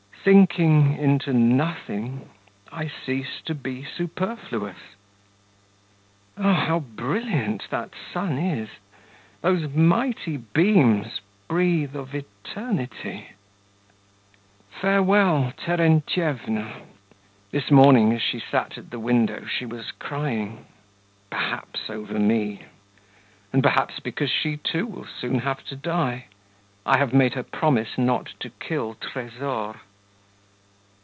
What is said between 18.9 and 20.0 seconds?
the window she was